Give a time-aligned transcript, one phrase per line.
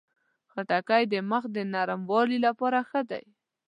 [0.51, 3.23] خټکی د مخ د نرموالي لپاره ښه دی.